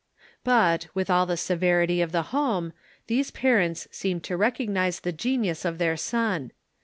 But, 0.43 0.87
with 0.95 1.11
all 1.11 1.27
the 1.27 1.37
severity 1.37 2.01
of 2.01 2.11
the 2.11 2.23
home, 2.33 2.73
these 3.05 3.29
parents 3.29 3.87
seemed 3.91 4.23
to 4.23 4.35
recognize 4.35 5.01
the 5.01 5.11
genius 5.11 5.63
of 5.63 5.77
their 5.77 5.95
son. 5.95 6.53